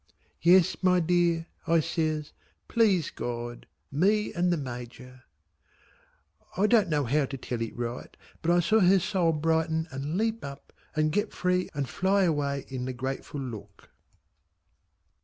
[0.41, 2.33] "Yes my dear," I says.
[2.67, 3.67] "Please God!
[3.91, 5.25] Me and the Major."
[6.57, 10.17] I don't know how to tell it right, but I saw her soul brighten and
[10.17, 13.91] leap up, and get free and fly away in the grateful look.